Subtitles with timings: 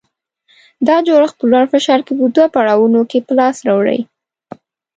[0.87, 3.99] دا جوړښت په لوړ فشار کې په دوه پړاوونو کې په لاس راوړي.